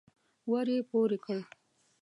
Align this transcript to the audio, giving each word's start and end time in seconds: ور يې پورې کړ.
ور 0.51 0.67
يې 0.73 0.79
پورې 0.89 1.17
کړ. 1.25 1.37